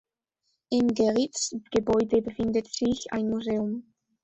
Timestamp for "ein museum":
3.13-3.83